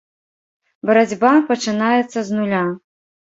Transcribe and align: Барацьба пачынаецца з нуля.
Барацьба 0.89 1.31
пачынаецца 1.51 2.19
з 2.29 2.39
нуля. 2.39 2.63